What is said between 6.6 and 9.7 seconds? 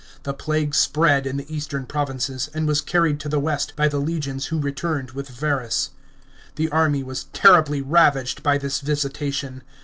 army was terribly ravaged by this visitation.